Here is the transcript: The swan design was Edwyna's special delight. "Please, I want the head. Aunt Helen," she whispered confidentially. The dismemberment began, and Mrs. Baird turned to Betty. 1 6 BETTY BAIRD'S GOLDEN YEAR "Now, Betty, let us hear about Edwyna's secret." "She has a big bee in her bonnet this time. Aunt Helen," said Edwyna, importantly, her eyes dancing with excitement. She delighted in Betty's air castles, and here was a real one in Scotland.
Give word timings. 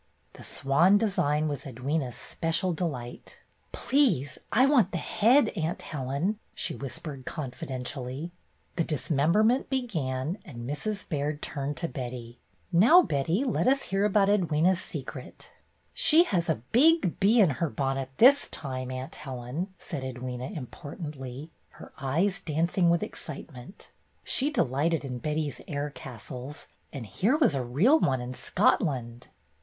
The 0.33 0.41
swan 0.43 0.97
design 0.97 1.47
was 1.47 1.63
Edwyna's 1.65 2.15
special 2.15 2.73
delight. 2.73 3.39
"Please, 3.71 4.39
I 4.51 4.65
want 4.65 4.91
the 4.91 4.97
head. 4.97 5.49
Aunt 5.49 5.83
Helen," 5.83 6.39
she 6.55 6.73
whispered 6.73 7.23
confidentially. 7.27 8.31
The 8.77 8.83
dismemberment 8.83 9.69
began, 9.69 10.39
and 10.43 10.67
Mrs. 10.67 11.07
Baird 11.07 11.39
turned 11.43 11.77
to 11.77 11.87
Betty. 11.87 12.39
1 12.71 12.81
6 12.81 12.81
BETTY 12.81 12.81
BAIRD'S 12.81 12.81
GOLDEN 12.81 12.81
YEAR 12.81 12.89
"Now, 12.89 13.01
Betty, 13.03 13.43
let 13.43 13.67
us 13.67 13.81
hear 13.83 14.03
about 14.03 14.27
Edwyna's 14.29 14.81
secret." 14.81 15.51
"She 15.93 16.23
has 16.23 16.49
a 16.49 16.63
big 16.71 17.19
bee 17.19 17.39
in 17.39 17.49
her 17.51 17.69
bonnet 17.69 18.09
this 18.17 18.47
time. 18.47 18.89
Aunt 18.89 19.13
Helen," 19.13 19.71
said 19.77 20.01
Edwyna, 20.01 20.57
importantly, 20.57 21.51
her 21.73 21.93
eyes 21.99 22.39
dancing 22.39 22.89
with 22.89 23.03
excitement. 23.03 23.91
She 24.23 24.49
delighted 24.49 25.05
in 25.05 25.19
Betty's 25.19 25.61
air 25.67 25.91
castles, 25.91 26.67
and 26.91 27.05
here 27.05 27.37
was 27.37 27.53
a 27.53 27.63
real 27.63 27.99
one 27.99 28.19
in 28.19 28.33
Scotland. 28.33 29.27